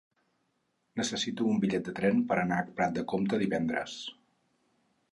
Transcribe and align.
Necessito 1.01 1.51
un 1.51 1.61
bitllet 1.65 1.85
de 1.89 1.95
tren 2.01 2.25
per 2.33 2.39
anar 2.47 2.59
a 2.65 2.67
Prat 2.81 2.99
de 2.99 3.07
Comte 3.15 3.43
divendres. 3.47 4.03